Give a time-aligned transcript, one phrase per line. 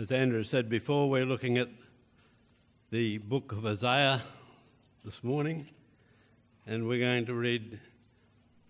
[0.00, 1.68] As Andrew said before, we're looking at
[2.90, 4.22] the book of Hosea
[5.04, 5.66] this morning,
[6.66, 7.78] and we're going to read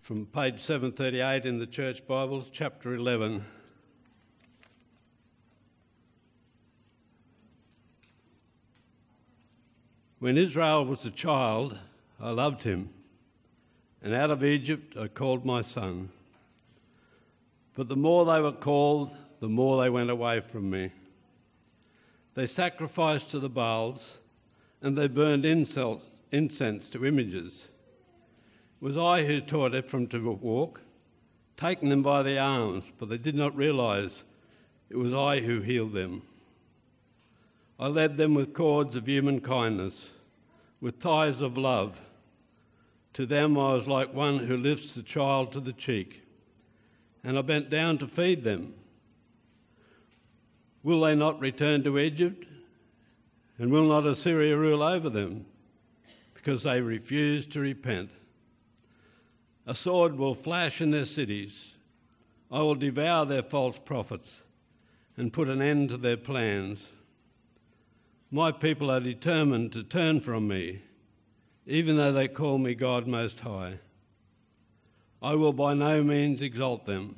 [0.01, 3.45] from page 738 in the Church Bibles, chapter 11.
[10.19, 11.79] When Israel was a child,
[12.19, 12.89] I loved him,
[14.03, 16.09] and out of Egypt I called my son.
[17.73, 20.91] But the more they were called, the more they went away from me.
[22.33, 24.19] They sacrificed to the Baals,
[24.81, 27.67] and they burned incense to images.
[28.81, 30.81] It was I who taught Ephraim to walk,
[31.57, 34.23] taking them by the arms, but they did not realize
[34.89, 36.23] it was I who healed them.
[37.79, 40.11] I led them with cords of human kindness,
[40.79, 41.99] with ties of love.
[43.13, 46.23] To them I was like one who lifts the child to the cheek,
[47.23, 48.73] and I bent down to feed them.
[50.83, 52.47] Will they not return to Egypt?
[53.57, 55.45] And will not Assyria rule over them?
[56.33, 58.09] Because they refuse to repent.
[59.67, 61.73] A sword will flash in their cities.
[62.51, 64.41] I will devour their false prophets
[65.15, 66.91] and put an end to their plans.
[68.31, 70.81] My people are determined to turn from me,
[71.67, 73.77] even though they call me God Most High.
[75.21, 77.15] I will by no means exalt them.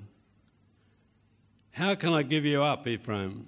[1.72, 3.48] How can I give you up, Ephraim?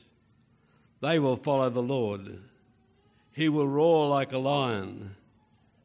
[1.01, 2.39] They will follow the Lord.
[3.33, 5.15] He will roar like a lion.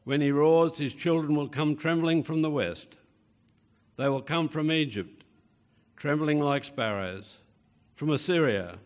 [0.03, 2.95] When he roars, his children will come trembling from the west.
[3.97, 5.23] They will come from Egypt,
[5.95, 7.37] trembling like sparrows,
[7.95, 8.77] from Assyria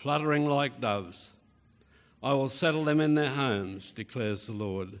[0.00, 1.28] fluttering like doves.
[2.22, 4.98] I will settle them in their homes, declares the Lord.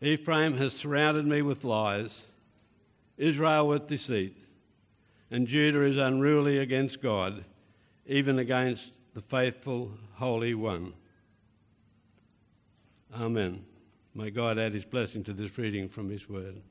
[0.00, 2.24] Ephraim has surrounded me with lies,
[3.18, 4.34] Israel with deceit,
[5.30, 7.44] and Judah is unruly against God,
[8.06, 10.94] even against the faithful Holy One.
[13.14, 13.66] Amen.
[14.14, 16.62] May God add his blessing to this reading from his word.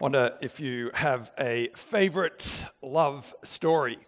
[0.00, 3.98] wonder if you have a favourite love story.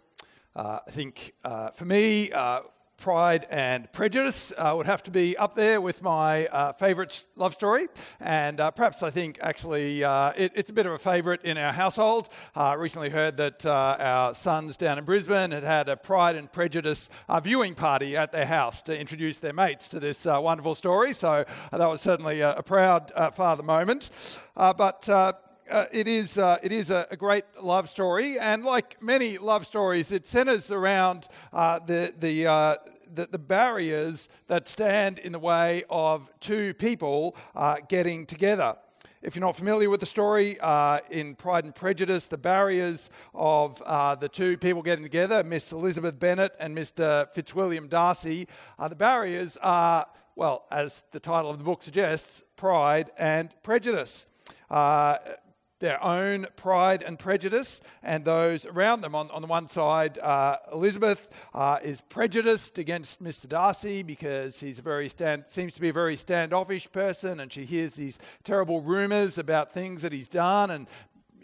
[0.54, 2.60] Uh, I think uh, for me, uh,
[3.00, 7.54] Pride and Prejudice uh, would have to be up there with my uh, favourite love
[7.54, 7.86] story.
[8.20, 11.56] And uh, perhaps I think actually uh, it, it's a bit of a favourite in
[11.56, 12.28] our household.
[12.54, 16.36] Uh, I recently heard that uh, our sons down in Brisbane had had a Pride
[16.36, 17.08] and Prejudice
[17.42, 21.14] viewing party at their house to introduce their mates to this wonderful story.
[21.14, 24.10] So that was certainly a, a proud father moment.
[24.54, 25.08] but
[25.70, 29.64] uh, it is, uh, it is a, a, great love story, and like many love
[29.64, 32.76] stories, it centers around uh, the, the, uh,
[33.14, 38.76] the, the, barriers that stand in the way of two people uh, getting together.
[39.22, 43.78] If you're not familiar with the story, uh, in Pride and Prejudice, the barriers of
[44.20, 47.30] the two people getting together, Miss Elizabeth Bennet and Mr.
[47.32, 48.48] Fitzwilliam Darcy,
[48.88, 54.26] the barriers are, well, as the title of the book suggests, pride and prejudice.
[55.80, 59.14] Their own pride and prejudice, and those around them.
[59.14, 63.48] On, on the one side, uh, Elizabeth uh, is prejudiced against Mr.
[63.48, 67.64] Darcy because he's a very stand, seems to be a very standoffish person, and she
[67.64, 70.86] hears these terrible rumours about things that he's done, and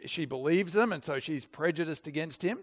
[0.04, 2.58] she believes them, and so she's prejudiced against him.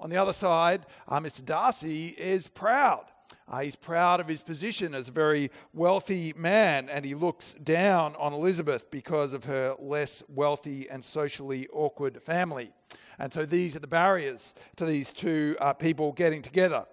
[0.00, 1.44] On the other side, uh, Mr.
[1.44, 3.04] Darcy is proud
[3.50, 8.14] uh, he's proud of his position as a very wealthy man, and he looks down
[8.16, 12.72] on Elizabeth because of her less wealthy and socially awkward family.
[13.18, 16.86] And so these are the barriers to these two uh, people getting together.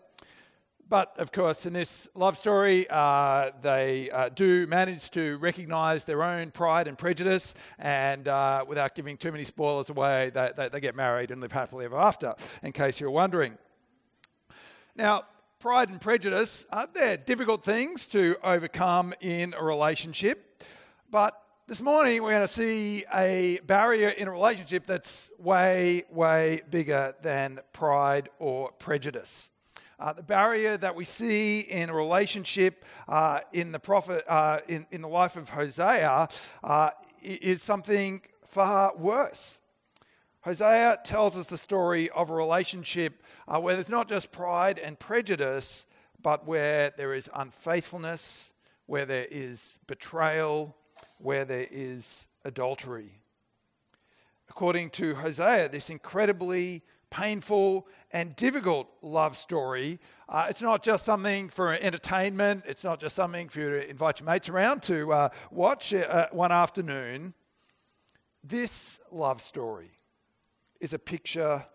[0.88, 6.22] But of course, in this love story, uh, they uh, do manage to recognize their
[6.22, 10.80] own pride and prejudice, and uh, without giving too many spoilers away, they, they, they,
[10.80, 13.58] get married and live happily ever after, in case you're wondering.
[14.96, 15.24] Now,
[15.60, 20.63] pride and prejudice, uh, they're difficult things to overcome in a relationship.
[21.10, 26.62] But this morning, we're going to see a barrier in a relationship that's way, way
[26.69, 29.50] bigger than pride or prejudice.
[29.98, 34.86] Uh, the barrier that we see in a relationship uh, in the prophet uh, in,
[34.92, 36.28] in the life of Hosea
[36.63, 36.90] uh,
[37.22, 39.62] is something far worse.
[40.42, 45.00] Hosea tells us the story of a relationship uh, where there's not just pride and
[45.00, 45.86] prejudice,
[46.22, 48.54] but where there is unfaithfulness,
[48.86, 50.76] where there is betrayal,
[51.18, 53.20] where there is adultery.
[54.50, 60.00] According to Hosea, this incredibly painful and difficult love story.
[60.28, 64.20] Uh, it's not just something for entertainment, it's not just something for you to invite
[64.20, 67.34] your mates around to uh, watch uh, one afternoon.
[68.44, 69.92] This love story
[70.82, 71.66] is a picture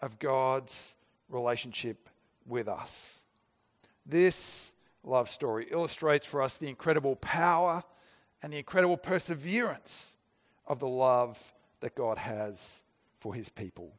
[0.00, 0.96] of God's
[1.28, 2.08] relationship
[2.46, 3.24] with us.
[4.06, 4.72] This
[5.02, 7.82] love story illustrates for us the incredible power
[8.42, 10.16] and the incredible perseverance
[10.66, 12.82] of the love that God has
[13.18, 13.92] for his people.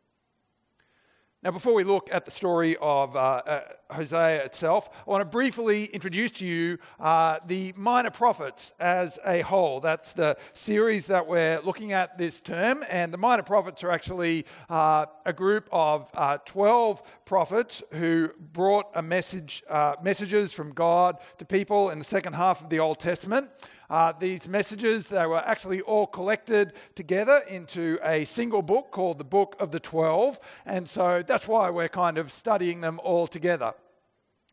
[1.45, 3.61] Now, before we look at the story of uh, uh,
[3.91, 9.41] Hosea itself, I want to briefly introduce to you uh, the minor prophets as a
[9.41, 9.79] whole.
[9.79, 12.83] That's the series that we're looking at this term.
[12.89, 18.87] And the minor prophets are actually uh, a group of uh, 12 prophets who brought
[18.95, 22.97] a message, uh, messages from God to people in the second half of the Old
[22.97, 23.51] Testament.
[23.89, 29.23] Uh, these messages, they were actually all collected together into a single book called the
[29.23, 30.39] Book of the Twelve.
[30.65, 33.73] And so that's why we're kind of studying them all together.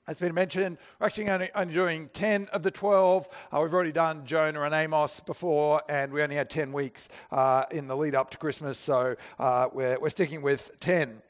[0.09, 3.29] As been mentioned, we're actually only, only doing 10 of the 12.
[3.53, 7.67] Uh, we've already done Jonah and Amos before, and we only had 10 weeks uh,
[7.71, 11.23] in the lead up to Christmas, so uh, we're, we're sticking with 10.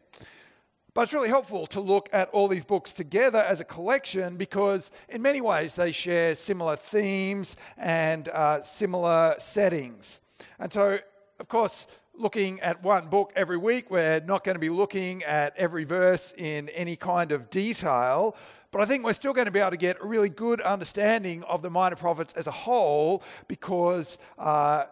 [0.94, 4.90] But it's really helpful to look at all these books together as a collection because,
[5.08, 10.20] in many ways, they share similar themes and uh, similar settings.
[10.58, 10.98] And so,
[11.40, 15.56] of course, looking at one book every week, we're not going to be looking at
[15.56, 18.36] every verse in any kind of detail.
[18.70, 21.42] But I think we're still going to be able to get a really good understanding
[21.44, 24.84] of the minor prophets as a whole because uh,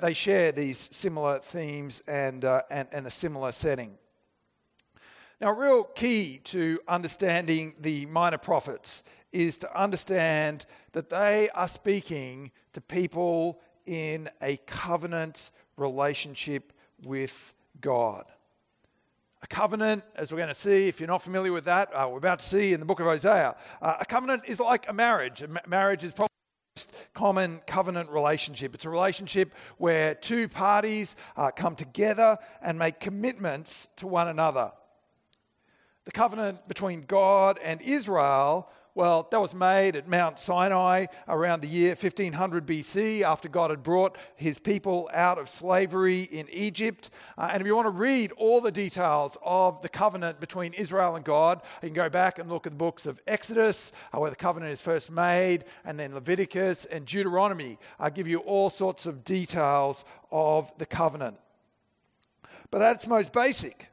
[0.00, 3.98] they share these similar themes and, uh, and, and a similar setting.
[5.38, 9.02] Now, a real key to understanding the minor prophets
[9.32, 16.72] is to understand that they are speaking to people in a covenant relationship
[17.04, 17.52] with
[17.82, 18.24] God.
[19.42, 22.16] A covenant, as we're going to see, if you're not familiar with that, uh, we're
[22.16, 25.44] about to see in the book of Hosea, Uh, a covenant is like a marriage.
[25.66, 26.32] Marriage is probably
[26.76, 28.74] the most common covenant relationship.
[28.74, 34.72] It's a relationship where two parties uh, come together and make commitments to one another.
[36.06, 41.68] The covenant between God and Israel, well, that was made at Mount Sinai around the
[41.68, 47.10] year 1500 BC after God had brought his people out of slavery in Egypt.
[47.36, 51.16] Uh, and if you want to read all the details of the covenant between Israel
[51.16, 54.30] and God, you can go back and look at the books of Exodus, uh, where
[54.30, 57.78] the covenant is first made, and then Leviticus and Deuteronomy.
[57.98, 61.36] I give you all sorts of details of the covenant.
[62.70, 63.88] But at its most basic,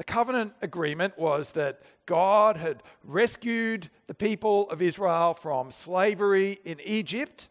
[0.00, 6.80] the covenant agreement was that God had rescued the people of Israel from slavery in
[6.82, 7.50] Egypt,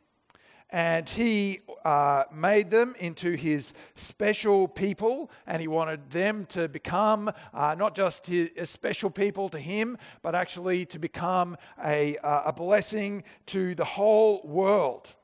[0.71, 7.29] and he uh, made them into his special people, and he wanted them to become
[7.53, 11.55] uh, not just his, a special people to him, but actually to become
[11.85, 15.15] a, uh, a blessing to the whole world.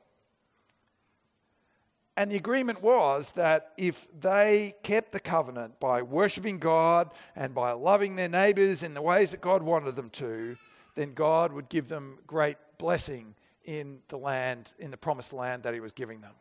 [2.17, 7.71] And the agreement was that if they kept the covenant by worshipping God and by
[7.73, 10.55] loving their neighbors in the ways that God wanted them to,
[10.95, 15.73] then God would give them great blessing in the land, in the promised land that
[15.73, 16.33] He was giving them.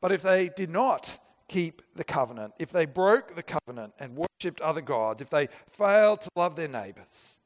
[0.00, 1.18] But if they did not
[1.48, 6.22] keep the covenant, if they broke the covenant and worshipped other gods, if they failed
[6.22, 7.36] to love their neighbors,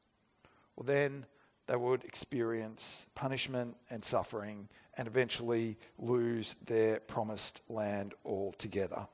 [0.77, 1.25] well, then
[1.67, 9.07] they would experience punishment and suffering and eventually lose their promised land altogether.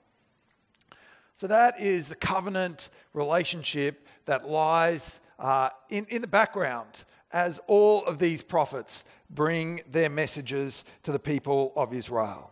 [1.36, 8.04] So, that is the covenant relationship that lies uh, in, in the background as all
[8.06, 12.52] of these prophets bring their messages to the people of Israel.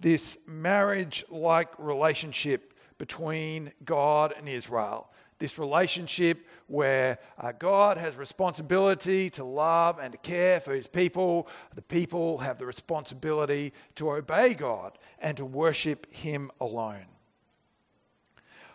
[0.00, 9.30] This marriage like relationship between God and Israel this relationship where uh, God has responsibility
[9.30, 11.48] to love and to care for his people.
[11.74, 17.06] The people have the responsibility to obey God and to worship him alone.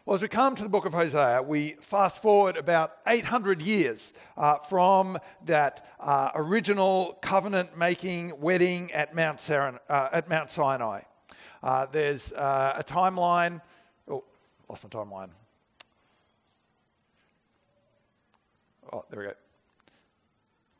[0.06, 4.14] Well, as we come to the book of Hosea, we fast forward about 800 years
[4.36, 11.04] uh, from that uh, original covenant making wedding at Mount, uh, at Mount Sinai.
[11.62, 13.62] Uh, there's uh, a timeline.
[14.10, 14.26] Oh,
[14.68, 15.30] lost my timeline.
[18.94, 19.34] Oh, there we go.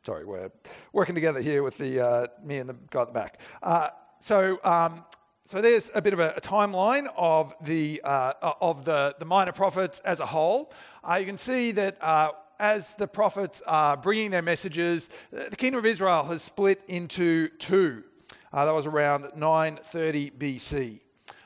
[0.06, 0.48] Sorry, we're
[0.92, 3.40] working together here with the uh, me and the guy at the back.
[3.60, 3.88] Uh,
[4.20, 5.04] so, um,
[5.44, 9.50] so there's a bit of a, a timeline of the uh, of the the minor
[9.50, 10.72] prophets as a whole.
[11.02, 12.30] Uh, you can see that uh,
[12.60, 18.04] as the prophets are bringing their messages, the kingdom of Israel has split into two.
[18.52, 21.00] Uh, that was around 930 BC.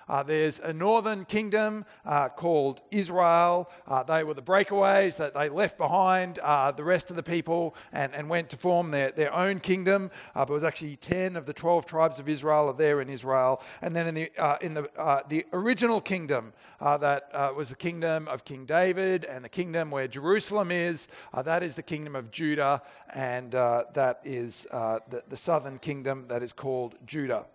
[0.09, 3.71] Uh, there's a northern kingdom uh, called Israel.
[3.87, 7.75] Uh, they were the breakaways that they left behind uh, the rest of the people
[7.93, 10.11] and, and went to form their, their own kingdom.
[10.35, 13.11] Uh, but it was actually 10 of the 12 tribes of Israel are there in
[13.11, 13.61] Israel.
[13.83, 14.89] And then in the, uh, in the,
[15.29, 20.71] the original kingdom, that was the kingdom of King David and the kingdom where Jerusalem
[20.71, 21.09] is,
[21.45, 26.53] that is the kingdom of Judah, and that is the, the southern kingdom that is
[26.53, 27.47] called Judah.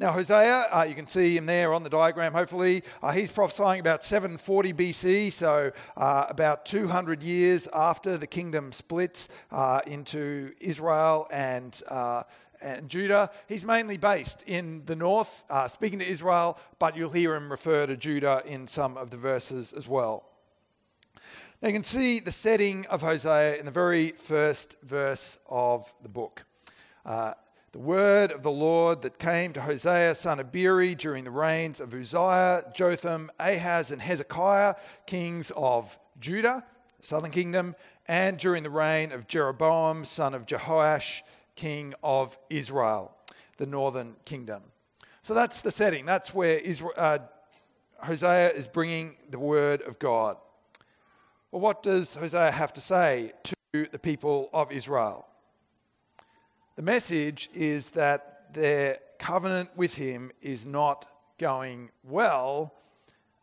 [0.00, 2.84] Now, Hosea, uh, you can see him there on the diagram, hopefully.
[3.02, 9.28] Uh, he's prophesying about 740 BC, so uh, about 200 years after the kingdom splits
[9.50, 12.22] uh, into Israel and, uh,
[12.62, 13.30] and Judah.
[13.46, 17.84] He's mainly based in the north, uh, speaking to Israel, but you'll hear him refer
[17.84, 20.24] to Judah in some of the verses as well.
[21.60, 26.08] Now, you can see the setting of Hosea in the very first verse of the
[26.08, 26.46] book.
[27.72, 31.78] The word of the Lord that came to Hosea, son of Beeri, during the reigns
[31.78, 34.74] of Uzziah, Jotham, Ahaz, and Hezekiah,
[35.06, 36.64] kings of Judah,
[36.98, 37.76] southern kingdom,
[38.08, 41.22] and during the reign of Jeroboam, son of Jehoash,
[41.54, 43.16] king of Israel,
[43.58, 44.62] the northern kingdom.
[45.22, 46.04] So that's the setting.
[46.04, 47.18] That's where Israel, uh,
[47.98, 50.38] Hosea is bringing the word of God.
[51.52, 55.28] Well, what does Hosea have to say to the people of Israel?
[56.80, 61.04] The message is that their covenant with him is not
[61.36, 62.72] going well,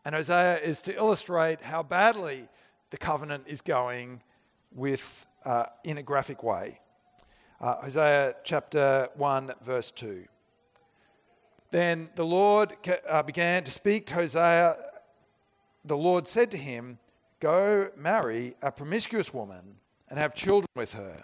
[0.04, 2.50] and Hosea is to illustrate how badly
[2.90, 4.24] the covenant is going
[4.72, 6.80] with, uh, in a graphic way.
[7.62, 10.26] Uh, Hosea chapter 1, verse 2.
[11.70, 12.74] Then the Lord
[13.08, 14.78] uh, began to speak to Hosea.
[15.86, 16.98] The Lord said to him,
[17.40, 19.76] Go marry a promiscuous woman
[20.10, 21.22] and have children with her.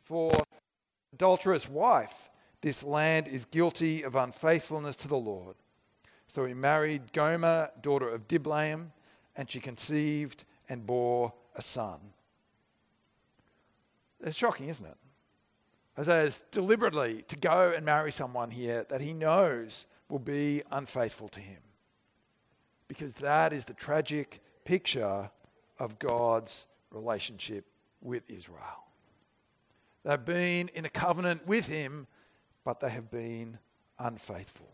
[0.00, 0.45] For
[1.16, 2.28] adulterous wife,
[2.60, 5.56] this land is guilty of unfaithfulness to the Lord.
[6.26, 8.92] So he married Gomer, daughter of Diblaim,
[9.34, 12.00] and she conceived and bore a son.
[14.20, 14.96] It's shocking, isn't it?
[15.96, 21.28] Hosea is deliberately to go and marry someone here that he knows will be unfaithful
[21.28, 21.62] to him.
[22.88, 25.30] Because that is the tragic picture
[25.78, 27.64] of God's relationship
[28.02, 28.85] with Israel.
[30.06, 32.06] They've been in a covenant with him,
[32.64, 33.58] but they have been
[33.98, 34.68] unfaithful.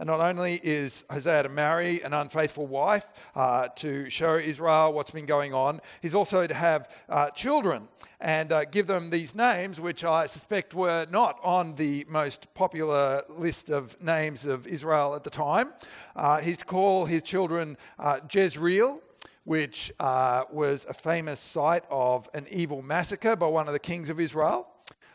[0.00, 5.12] And not only is Hosea to marry an unfaithful wife uh, to show Israel what's
[5.12, 7.86] been going on, he's also to have uh, children
[8.20, 13.22] and uh, give them these names, which I suspect were not on the most popular
[13.28, 15.72] list of names of Israel at the time.
[16.16, 19.00] Uh, he's to call his children uh, Jezreel,
[19.46, 24.10] which uh, was a famous site of an evil massacre by one of the kings
[24.10, 24.66] of Israel.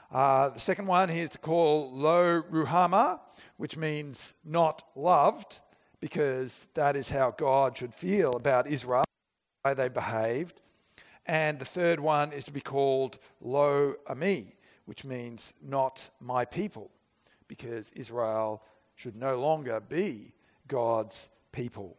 [0.09, 3.19] Uh, the second one is to call Lo Ruhamah,
[3.57, 5.59] which means not loved,
[6.00, 9.03] because that is how God should feel about Israel,
[9.65, 10.61] way they behaved.
[11.25, 16.89] And the third one is to be called Lo Ami, which means not my people,
[17.50, 18.63] because Israel
[18.95, 20.31] should no longer be
[20.69, 21.97] God's people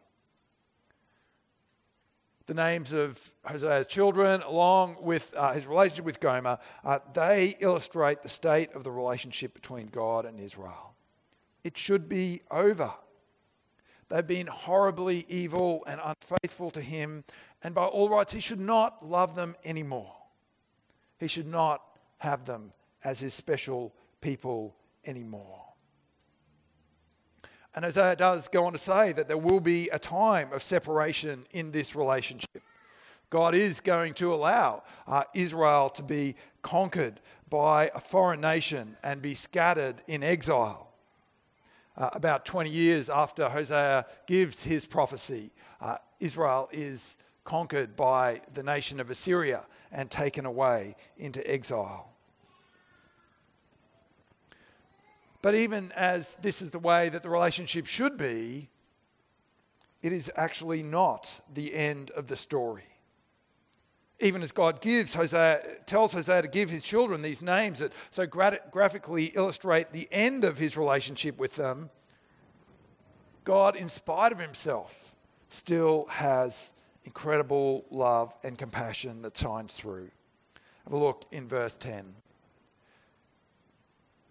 [2.45, 8.21] the names of Hosea's children, along with uh, his relationship with Gomer, uh, they illustrate
[8.21, 10.93] the state of the relationship between God and Israel.
[11.63, 12.91] It should be over.
[14.09, 17.23] They've been horribly evil and unfaithful to him,
[17.63, 20.13] and by all rights, he should not love them anymore.
[21.17, 21.81] He should not
[22.17, 22.73] have them
[23.03, 25.72] as his special people anymore.
[27.75, 31.45] And Hosea does go on to say that there will be a time of separation
[31.51, 32.61] in this relationship.
[33.29, 39.21] God is going to allow uh, Israel to be conquered by a foreign nation and
[39.23, 40.91] be scattered in exile.
[41.97, 45.51] Uh, about 20 years after Hosea gives his prophecy,
[45.81, 52.12] uh, Israel is conquered by the nation of Assyria and taken away into exile.
[55.43, 58.69] But even as this is the way that the relationship should be,
[60.01, 62.85] it is actually not the end of the story.
[64.19, 68.25] Even as God gives Hosea, tells Hosea to give his children these names that so
[68.25, 71.89] graphically illustrate the end of his relationship with them,
[73.43, 75.13] God, in spite of himself,
[75.49, 76.71] still has
[77.03, 80.09] incredible love and compassion that shines through.
[80.85, 82.15] Have a look in verse 10.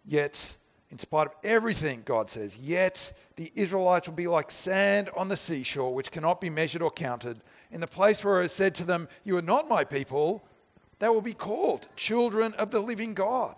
[0.07, 0.57] Yet,
[0.92, 5.38] in spite of everything, God says, yet the Israelites will be like sand on the
[5.38, 7.40] seashore, which cannot be measured or counted.
[7.70, 10.44] In the place where I said to them, You are not my people,
[10.99, 13.56] they will be called children of the living God.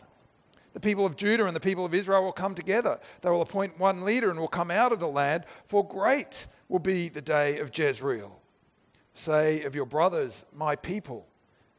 [0.74, 3.00] The people of Judah and the people of Israel will come together.
[3.20, 6.78] They will appoint one leader and will come out of the land, for great will
[6.78, 8.40] be the day of Jezreel.
[9.14, 11.26] Say of your brothers, my people,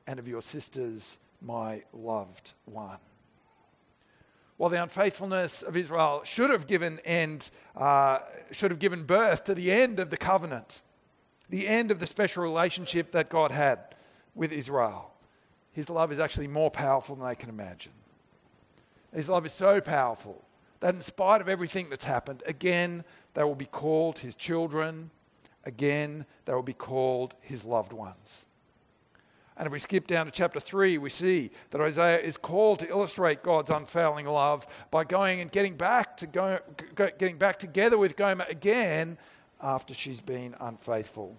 [0.06, 3.00] and of your sisters, my loved one.
[4.58, 8.20] While the unfaithfulness of Israel should have given end, uh,
[8.52, 10.82] should have given birth to the end of the covenant,
[11.50, 13.80] the end of the special relationship that God had
[14.34, 15.12] with Israel.
[15.72, 17.92] His love is actually more powerful than they can imagine.
[19.14, 20.42] His love is so powerful
[20.80, 25.12] that, in spite of everything that's happened, again, they will be called his children.
[25.66, 28.46] Again, they will be called his loved ones.
[29.58, 32.90] And if we skip down to chapter 3, we see that Hosea is called to
[32.90, 36.60] illustrate God's unfailing love by going and getting back, to go,
[36.96, 39.18] getting back together with Gomer again
[39.62, 41.38] after she's been unfaithful.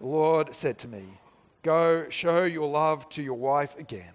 [0.00, 1.04] The Lord said to me,
[1.62, 4.12] Go show your love to your wife again.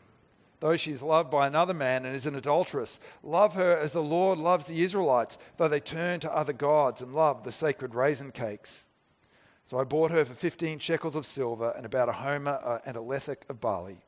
[0.59, 4.01] Though she is loved by another man and is an adulteress, love her as the
[4.01, 8.31] Lord loves the Israelites, though they turn to other gods and love the sacred raisin
[8.31, 8.87] cakes.
[9.65, 12.97] So I bought her for 15 shekels of silver and about a homer uh, and
[12.97, 13.99] a lethek of barley.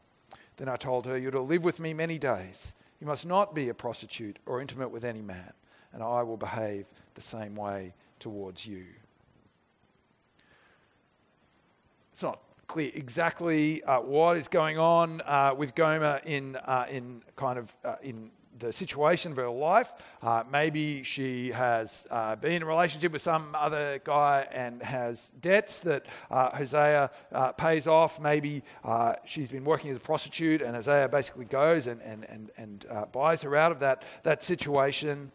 [0.58, 2.76] Then I told her, You're to live with me many days.
[3.00, 5.52] You must not be a prostitute or intimate with any man,
[5.94, 8.86] and I will behave the same way towards you.
[12.14, 17.22] It's not clear exactly uh, what is going on uh, with Gomer in, uh, in
[17.36, 19.92] kind of uh, in the situation of her life.
[20.22, 25.32] Uh, maybe she has uh, been in a relationship with some other guy and has
[25.42, 28.20] debts that uh, Hosea uh, pays off.
[28.20, 32.52] Maybe uh, she's been working as a prostitute and Hosea basically goes and, and, and,
[32.58, 35.32] and buys her out of that, that situation.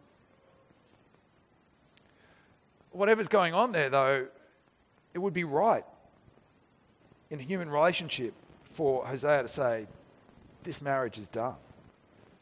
[2.93, 4.27] Whatever's going on there, though,
[5.15, 5.85] it would be right
[7.31, 9.87] in a human relationship for Hosea to say,
[10.65, 11.57] This marriage is done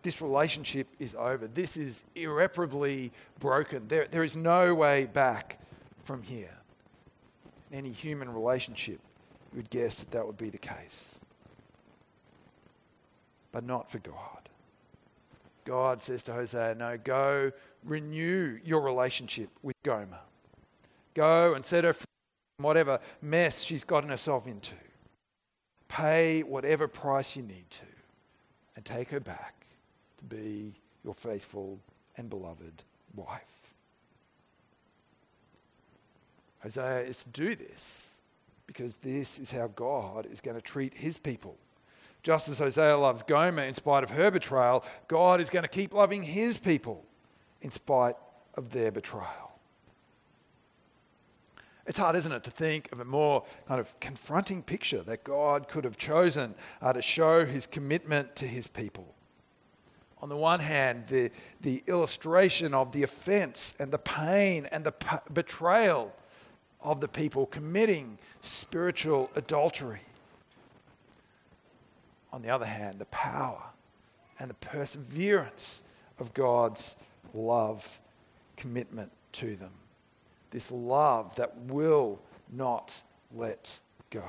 [0.09, 1.47] this relationship is over.
[1.47, 3.87] This is irreparably broken.
[3.89, 5.61] There, there is no way back
[6.03, 6.57] from here.
[7.71, 9.01] In any human relationship,
[9.53, 11.19] you would guess that that would be the case.
[13.53, 14.49] But not for God.
[15.67, 17.53] God says to Hosea, No, go
[17.85, 20.21] renew your relationship with Gomer.
[21.13, 22.07] Go and set her free
[22.57, 24.75] from whatever mess she's gotten herself into.
[25.87, 27.85] Pay whatever price you need to
[28.75, 29.58] and take her back
[30.19, 31.81] to be your faithful
[32.17, 32.83] and beloved
[33.15, 33.75] wife.
[36.61, 38.11] Hosea is to do this
[38.67, 41.57] because this is how God is going to treat his people.
[42.23, 45.95] Just as Hosea loves Gomer in spite of her betrayal, God is going to keep
[45.95, 47.05] loving his people
[47.63, 48.17] in spite
[48.55, 49.49] of their betrayal.
[51.87, 55.69] It's hard, isn't it, to think of a more kind of confronting picture that God
[55.69, 59.15] could have chosen uh, to show his commitment to his people
[60.21, 64.93] on the one hand, the, the illustration of the offense and the pain and the
[64.93, 66.13] p- betrayal
[66.81, 70.01] of the people committing spiritual adultery.
[72.33, 73.63] On the other hand, the power
[74.39, 75.83] and the perseverance
[76.19, 76.97] of God's
[77.33, 78.01] love
[78.57, 79.73] commitment to them.
[80.51, 83.03] This love that will not
[83.35, 84.25] let go.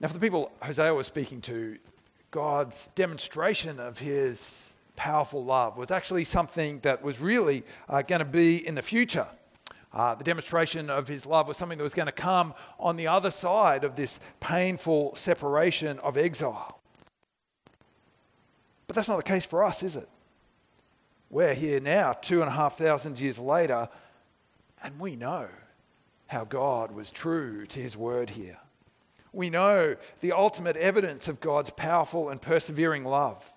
[0.00, 1.78] Now, for the people Hosea was speaking to,
[2.30, 8.24] God's demonstration of his powerful love was actually something that was really uh, going to
[8.24, 9.26] be in the future.
[9.92, 13.06] Uh, the demonstration of his love was something that was going to come on the
[13.06, 16.80] other side of this painful separation of exile.
[18.88, 20.08] But that's not the case for us, is it?
[21.30, 23.88] We're here now, two and a half thousand years later,
[24.82, 25.48] and we know
[26.26, 28.58] how God was true to his word here
[29.34, 33.50] we know the ultimate evidence of God's powerful and persevering love.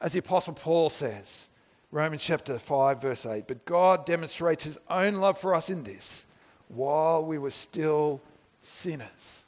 [0.00, 1.48] As the Apostle Paul says,
[1.90, 6.26] Romans chapter 5, verse 8, but God demonstrates his own love for us in this
[6.68, 8.20] while we were still
[8.62, 9.44] sinners,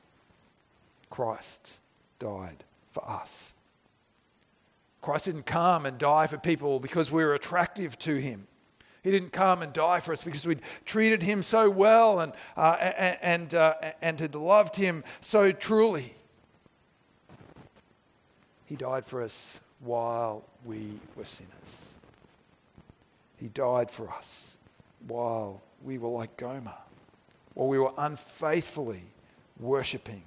[1.11, 1.79] Christ
[2.19, 3.55] died for us.
[5.03, 8.47] Christ didn't come and die for people because we were attractive to him.
[9.07, 12.73] He didn't come and die for us because we'd treated him so well and, uh,
[13.23, 16.17] and, uh, and had loved him so truly.
[18.65, 21.95] He died for us while we were sinners.
[23.37, 24.59] He died for us
[25.07, 26.75] while we were like Gomer,
[27.55, 29.05] while we were unfaithfully
[29.61, 30.25] worshipping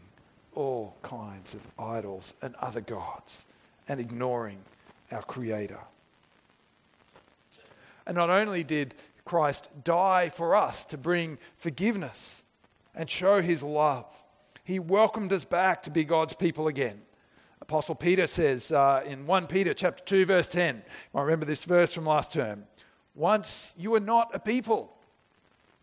[0.55, 3.45] all kinds of idols and other gods
[3.89, 4.59] and ignoring
[5.11, 5.81] our Creator.
[8.09, 12.43] And not only did Christ die for us to bring forgiveness
[12.95, 14.11] and show his love,
[14.63, 17.03] he welcomed us back to be God's people again.
[17.61, 20.81] Apostle Peter says uh, in 1 Peter chapter 2 verse 10,
[21.13, 22.63] I remember this verse from last term.
[23.13, 24.91] Once you were not a people.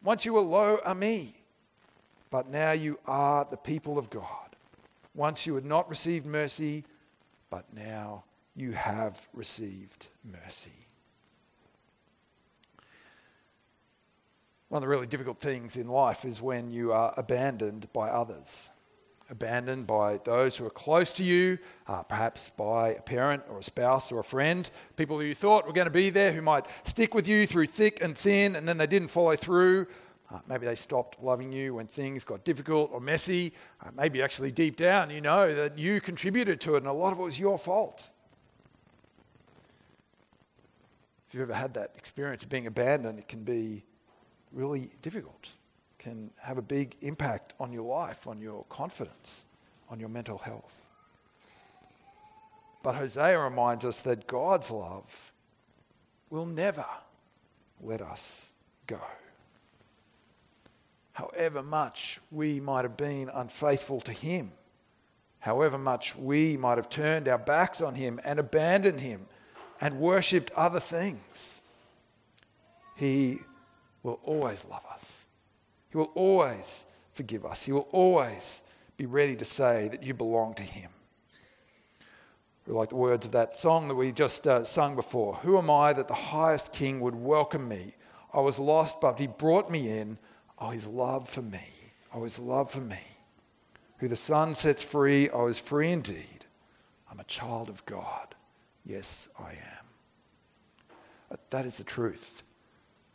[0.03, 1.37] Once you were lo ami.
[2.31, 4.57] But now you are the people of God.
[5.15, 6.83] Once you had not received mercy,
[7.51, 8.25] but now
[8.57, 10.86] you have received mercy.
[14.69, 18.71] One of the really difficult things in life is when you are abandoned by others
[19.31, 23.63] abandoned by those who are close to you, uh, perhaps by a parent or a
[23.63, 26.67] spouse or a friend, people who you thought were going to be there, who might
[26.85, 29.87] stick with you through thick and thin, and then they didn't follow through.
[30.31, 33.53] Uh, maybe they stopped loving you when things got difficult or messy.
[33.85, 37.13] Uh, maybe actually deep down you know that you contributed to it and a lot
[37.13, 38.11] of it was your fault.
[41.29, 43.85] If you've ever had that experience of being abandoned, it can be
[44.57, 45.51] really difficult
[45.99, 49.45] can have a big impact on your life, on your confidence,
[49.91, 50.85] on your mental health.
[52.83, 55.33] But Hosea reminds us that God's love
[56.31, 56.87] will never
[57.83, 58.53] let us
[58.87, 59.01] go.
[61.13, 64.53] However much we might have been unfaithful to Him,
[65.41, 69.27] however much we might have turned our backs on Him and abandoned Him
[69.81, 71.61] and worshipped other things,
[72.95, 73.41] He
[74.07, 75.27] will always love us.
[75.91, 77.65] He will always forgive us.
[77.65, 78.63] He will always
[78.97, 80.91] be ready to say that you belong to Him.
[82.67, 85.37] We like the words of that song that we just uh, sung before.
[85.37, 87.95] Who am I that the highest King would welcome me?
[88.33, 90.19] I was lost, but He brought me in.
[90.59, 91.69] Oh, His love for me.
[92.15, 93.01] Oh, His love for me.
[93.99, 96.45] Who the Son sets free, I was free indeed.
[97.11, 98.35] I'm a child of God.
[98.85, 99.87] Yes, I am.
[101.51, 102.43] That is the truth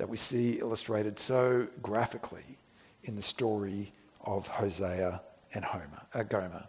[0.02, 2.58] that we see illustrated so graphically
[3.04, 5.22] in the story of Hosea
[5.54, 6.66] and Homer, uh, Gomer.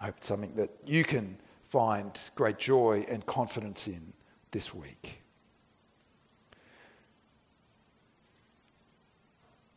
[0.00, 1.36] I hope it's something that you can
[1.68, 4.12] find great joy and confidence in
[4.50, 5.22] this week.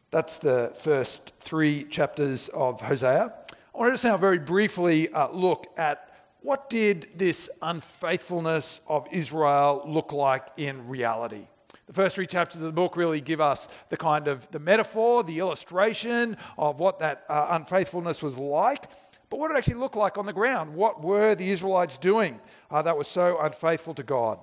[0.09, 3.35] That's the first three chapters of Hosea.
[3.75, 6.09] I want to just now very briefly uh, look at
[6.41, 11.49] what did this unfaithfulness of Israel look like in reality.
[11.87, 15.23] The first three chapters of the book really give us the kind of the metaphor,
[15.23, 18.89] the illustration of what that uh, unfaithfulness was like.
[19.29, 20.75] But what it actually look like on the ground?
[20.75, 22.39] What were the Israelites doing
[22.71, 24.39] uh, that was so unfaithful to God?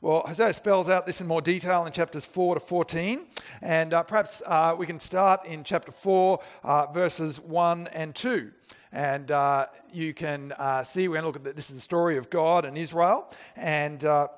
[0.00, 3.26] Well, Hosea spells out this in more detail in chapters 4 to 14.
[3.60, 8.50] And uh, perhaps uh, we can start in chapter 4, uh, verses 1 and 2.
[8.90, 11.82] And uh, you can uh, see, we're going to look at the, this is the
[11.82, 13.30] story of God and Israel.
[13.54, 14.28] And uh,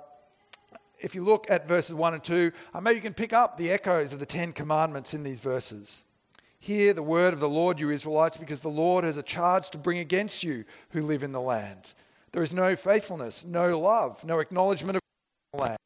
[1.04, 3.70] if you look at verses 1 and 2, uh, maybe you can pick up the
[3.70, 6.06] echoes of the Ten Commandments in these verses.
[6.58, 9.78] Hear the word of the Lord, you Israelites, because the Lord has a charge to
[9.78, 11.92] bring against you who live in the land.
[12.32, 15.02] There is no faithfulness, no love, no acknowledgement of
[15.52, 15.78] the land.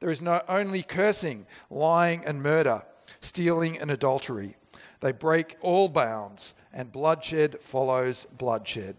[0.00, 2.82] There is no only cursing, lying, and murder,
[3.20, 4.56] stealing, and adultery.
[5.00, 8.96] They break all bounds, and bloodshed follows bloodshed.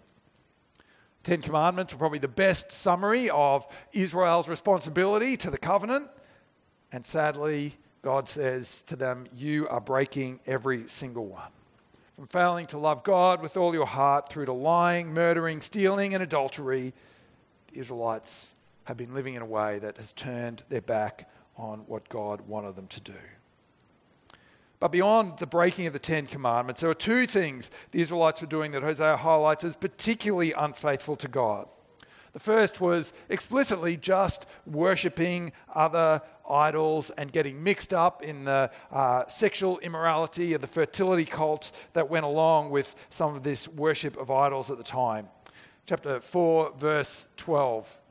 [1.23, 6.09] Ten Commandments are probably the best summary of Israel's responsibility to the covenant.
[6.91, 11.51] And sadly, God says to them, You are breaking every single one.
[12.17, 16.21] From failing to love God with all your heart through to lying, murdering, stealing, and
[16.21, 16.93] adultery,
[17.71, 22.09] the Israelites have been living in a way that has turned their back on what
[22.09, 23.13] God wanted them to do.
[24.83, 28.47] But beyond the breaking of the Ten Commandments, there are two things the Israelites were
[28.47, 31.69] doing that Hosea highlights as particularly unfaithful to God.
[32.33, 39.25] The first was explicitly just worshipping other idols and getting mixed up in the uh,
[39.27, 44.29] sexual immorality of the fertility cults that went along with some of this worship of
[44.29, 45.29] idols at the time.
[45.85, 48.01] Chapter 4, verse 12.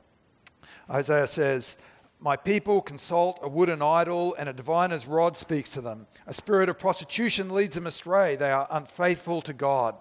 [0.89, 1.77] Hosea says,
[2.23, 6.07] my people consult a wooden idol, and a diviner's rod speaks to them.
[6.25, 8.37] A spirit of prostitution leads them astray.
[8.37, 9.95] They are unfaithful to God.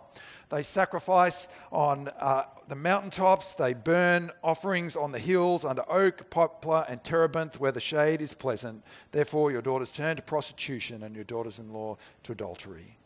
[0.49, 3.55] They sacrifice on uh, the mountaintops.
[3.55, 8.35] They burn offerings on the hills under oak, poplar, and terebinth where the shade is
[8.35, 8.85] pleasant.
[9.11, 12.99] Therefore, your daughters turn to prostitution and your daughters in law to adultery.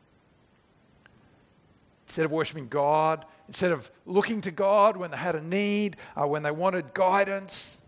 [2.07, 6.27] Instead of worshiping God, instead of looking to God when they had a need, uh,
[6.27, 7.79] when they wanted guidance,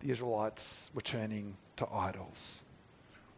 [0.00, 2.62] the Israelites were turning to idols.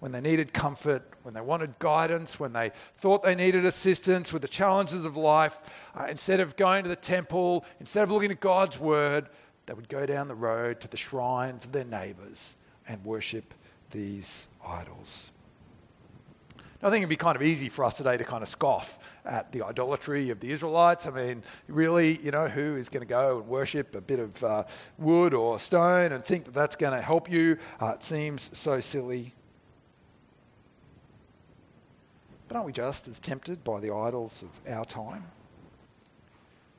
[0.01, 4.43] when they needed comfort, when they wanted guidance, when they thought they needed assistance with
[4.43, 5.61] the challenges of life,
[5.97, 9.29] uh, instead of going to the temple, instead of looking at God's word,
[9.67, 13.53] they would go down the road to the shrines of their neighbors and worship
[13.91, 15.33] these idols.
[16.81, 19.51] I think it'd be kind of easy for us today to kind of scoff at
[19.51, 21.07] the idolatry of the Israelites.
[21.07, 24.45] I mean, really, you know, who is going to go and worship a bit of
[24.45, 24.65] uh,
[24.97, 27.59] wood or stone and think that that's going to help you?
[27.81, 29.35] Uh, it seems so silly.
[32.47, 35.25] But aren't we just as tempted by the idols of our time?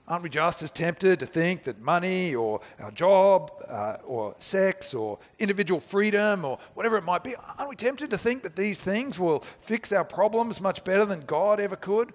[0.09, 4.95] Aren't we just as tempted to think that money or our job uh, or sex
[4.95, 8.79] or individual freedom or whatever it might be, aren't we tempted to think that these
[8.81, 12.11] things will fix our problems much better than God ever could?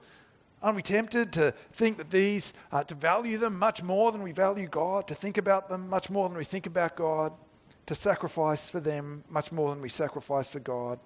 [0.60, 4.32] Aren't we tempted to think that these, uh, to value them much more than we
[4.32, 7.32] value God, to think about them much more than we think about God,
[7.86, 10.98] to sacrifice for them much more than we sacrifice for God?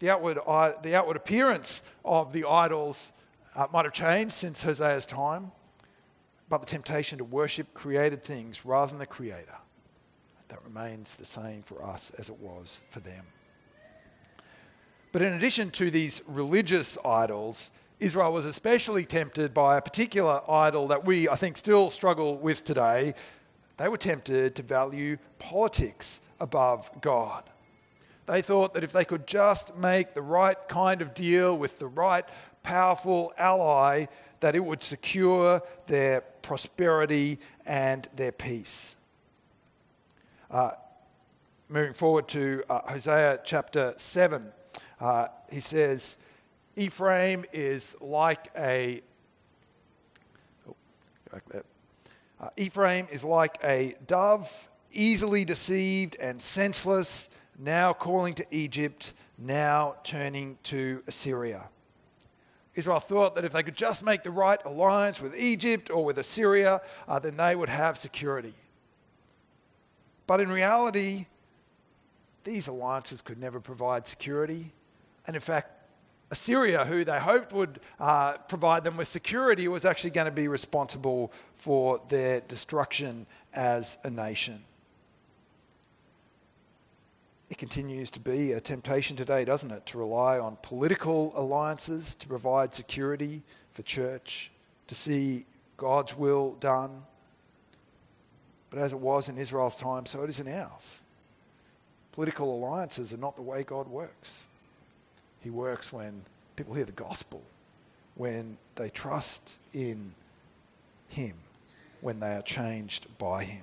[0.00, 0.38] The outward,
[0.82, 3.12] the outward appearance of the idols
[3.54, 5.52] uh, might have changed since Hosea's time,
[6.48, 9.56] but the temptation to worship created things rather than the Creator,
[10.48, 13.24] that remains the same for us as it was for them.
[15.12, 20.88] But in addition to these religious idols, Israel was especially tempted by a particular idol
[20.88, 23.14] that we, I think, still struggle with today.
[23.76, 27.44] They were tempted to value politics above God.
[28.26, 31.86] They thought that if they could just make the right kind of deal with the
[31.86, 32.24] right
[32.62, 34.06] powerful ally
[34.40, 38.96] that it would secure their prosperity and their peace.
[40.50, 40.72] Uh,
[41.68, 44.52] moving forward to uh, Hosea chapter 7,
[45.00, 46.16] uh, he says,
[46.76, 49.02] Ephraim is like a.
[50.68, 50.74] Oh.
[52.40, 59.96] Uh, Ephraim is like a dove, easily deceived and senseless, now calling to Egypt, now
[60.04, 61.68] turning to Assyria.
[62.74, 66.18] Israel thought that if they could just make the right alliance with Egypt or with
[66.18, 68.54] Assyria, uh, then they would have security.
[70.26, 71.26] But in reality,
[72.42, 74.72] these alliances could never provide security.
[75.26, 75.70] And in fact,
[76.30, 80.48] Assyria, who they hoped would uh, provide them with security, was actually going to be
[80.48, 84.64] responsible for their destruction as a nation.
[87.54, 92.26] It continues to be a temptation today, doesn't it, to rely on political alliances to
[92.26, 94.50] provide security for church,
[94.88, 97.04] to see God's will done.
[98.70, 101.04] But as it was in Israel's time, so it is in ours.
[102.10, 104.48] Political alliances are not the way God works.
[105.40, 106.22] He works when
[106.56, 107.40] people hear the gospel,
[108.16, 110.12] when they trust in
[111.08, 111.34] Him,
[112.00, 113.62] when they are changed by Him.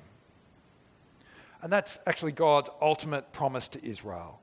[1.61, 4.41] And that's actually God's ultimate promise to Israel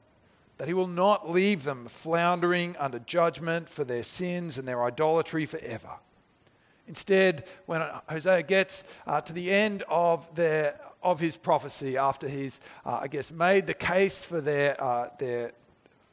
[0.58, 5.46] that he will not leave them floundering under judgment for their sins and their idolatry
[5.46, 5.92] forever.
[6.88, 12.60] Instead, when Hosea gets uh, to the end of, their, of his prophecy, after he's,
[12.84, 15.52] uh, I guess, made the case for their, uh, their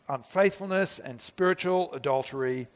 [0.09, 2.67] unfaithfulness and spiritual adultery,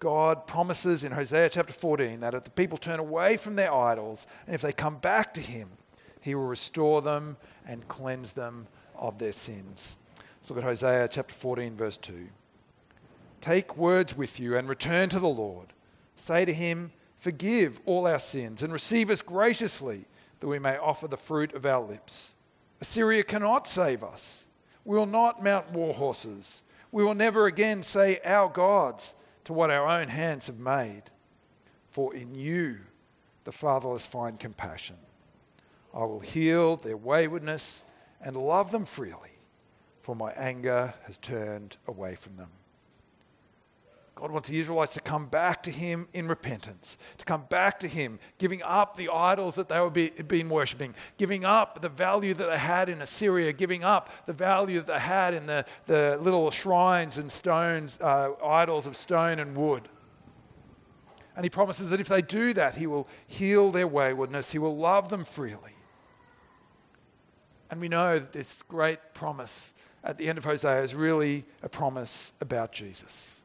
[0.00, 4.26] God promises in Hosea chapter 14 that if the people turn away from their idols
[4.46, 5.68] and if they come back to him,
[6.22, 9.98] he will restore them and cleanse them of their sins.
[10.40, 12.28] Let's look at Hosea chapter 14, verse 2.
[13.40, 15.72] Take words with you and return to the Lord.
[16.16, 20.06] Say to him, Forgive all our sins and receive us graciously,
[20.40, 22.34] that we may offer the fruit of our lips.
[22.80, 24.46] Assyria cannot save us.
[24.84, 26.62] We will not mount war horses.
[26.90, 31.02] We will never again say, Our gods, to what our own hands have made.
[31.90, 32.78] For in you
[33.44, 34.96] the fatherless find compassion
[35.94, 37.84] I will heal their waywardness
[38.20, 39.38] and love them freely,
[40.00, 42.48] for my anger has turned away from them.
[44.14, 47.88] God wants the Israelites to come back to Him in repentance, to come back to
[47.88, 52.32] Him, giving up the idols that they were be, been worshipping, giving up the value
[52.34, 56.18] that they had in Assyria, giving up the value that they had in the, the
[56.20, 59.88] little shrines and stones, uh, idols of stone and wood.
[61.34, 64.76] And He promises that if they do that, He will heal their waywardness, He will
[64.76, 65.71] love them freely.
[67.72, 69.72] And we know that this great promise
[70.04, 73.40] at the end of Hosea is really a promise about Jesus.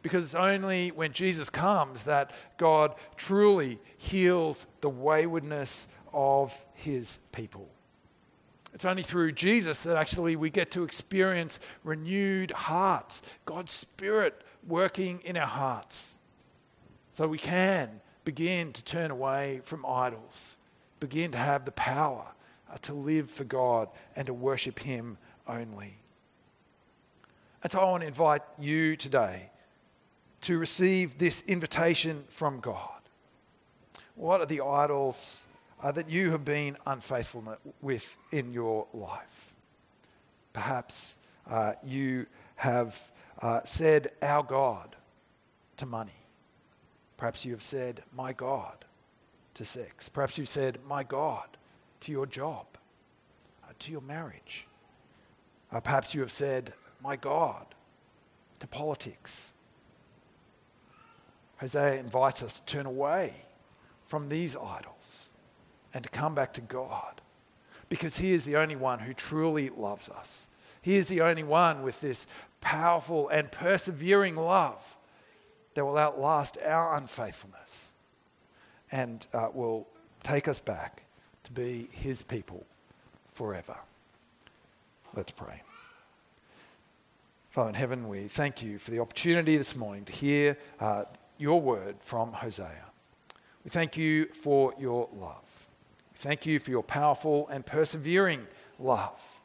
[0.00, 7.68] Because it's only when Jesus comes that God truly heals the waywardness of his people.
[8.74, 15.18] It's only through Jesus that actually we get to experience renewed hearts, God's Spirit working
[15.24, 16.14] in our hearts.
[17.14, 20.56] So we can begin to turn away from idols,
[21.00, 22.28] begin to have the power
[22.70, 25.96] uh, to live for God and to worship Him only.
[27.62, 29.50] And so I want to invite you today
[30.42, 33.00] to receive this invitation from God.
[34.14, 35.44] What are the idols
[35.82, 39.54] uh, that you have been unfaithful with in your life?
[40.52, 41.16] Perhaps
[41.48, 43.10] uh, you have
[43.42, 44.96] uh, said, Our God,
[45.76, 46.12] to money.
[47.16, 48.84] Perhaps you have said, My God,
[49.54, 50.08] to sex.
[50.08, 51.48] Perhaps you've said, My God,
[52.00, 52.66] to your job,
[53.64, 54.66] uh, to your marriage.
[55.72, 57.66] Uh, perhaps you have said, My God,
[58.60, 59.52] to politics.
[61.58, 63.44] Hosea invites us to turn away
[64.06, 65.28] from these idols
[65.92, 67.20] and to come back to God
[67.88, 70.48] because He is the only one who truly loves us.
[70.80, 72.26] He is the only one with this
[72.60, 74.96] powerful and persevering love
[75.74, 77.92] that will outlast our unfaithfulness
[78.90, 79.86] and uh, will
[80.22, 81.04] take us back
[81.54, 82.64] to be His people
[83.32, 83.76] forever.
[85.14, 85.62] Let's pray.
[87.50, 91.04] Father in heaven, we thank you for the opportunity this morning to hear uh,
[91.36, 92.86] your word from Hosea.
[93.64, 95.66] We thank you for your love.
[96.12, 98.46] We thank you for your powerful and persevering
[98.78, 99.40] love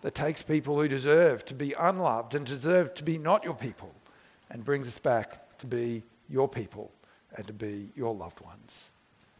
[0.00, 3.94] that takes people who deserve to be unloved and deserve to be not your people
[4.50, 6.92] and brings us back to be your people
[7.36, 8.90] and to be your loved ones.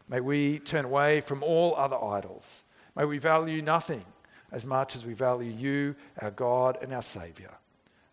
[0.07, 2.63] May we turn away from all other idols.
[2.95, 4.05] May we value nothing
[4.51, 7.51] as much as we value you, our God and our Saviour.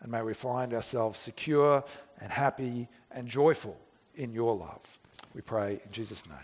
[0.00, 1.84] And may we find ourselves secure
[2.20, 3.78] and happy and joyful
[4.14, 4.98] in your love.
[5.34, 6.38] We pray in Jesus' name.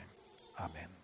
[0.60, 0.97] Amen.